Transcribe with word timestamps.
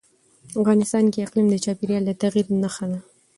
افغانستان 0.59 1.05
کې 1.13 1.19
اقلیم 1.25 1.47
د 1.51 1.55
چاپېریال 1.63 2.03
د 2.05 2.11
تغیر 2.21 2.45
نښه 2.61 2.85
ده. 2.91 2.99